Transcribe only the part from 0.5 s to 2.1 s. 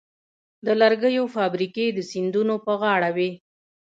د لرګیو فابریکې د